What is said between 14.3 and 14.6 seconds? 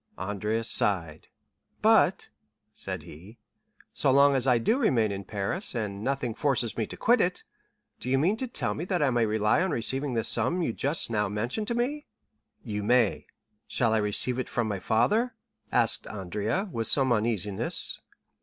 it